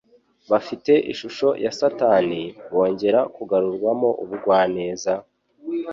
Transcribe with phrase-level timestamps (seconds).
[0.51, 5.13] bafite ishusho ya Satani; bongera kugarurwamo ubugwaneza,